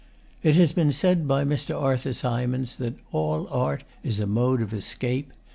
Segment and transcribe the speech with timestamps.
[0.41, 1.79] It has been said by Mr.
[1.79, 5.31] Arthur Symons that 'all art is a mode of escape.